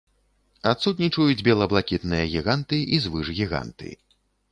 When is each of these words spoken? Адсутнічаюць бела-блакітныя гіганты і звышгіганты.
Адсутнічаюць 0.69 1.45
бела-блакітныя 1.47 2.23
гіганты 2.31 2.79
і 2.97 2.99
звышгіганты. 3.05 3.89